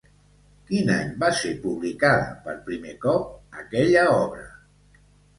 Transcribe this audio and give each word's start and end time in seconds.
Quin 0.69 0.87
any 0.93 1.09
va 1.23 1.27
ser 1.39 1.51
publicada 1.65 2.31
per 2.45 2.55
primer 2.69 2.93
cop 3.03 3.59
aquella 3.65 4.07
obra? 4.15 4.47